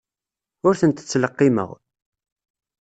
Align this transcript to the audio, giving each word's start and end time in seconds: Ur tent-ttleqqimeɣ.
Ur 0.67 0.73
tent-ttleqqimeɣ. 0.79 1.69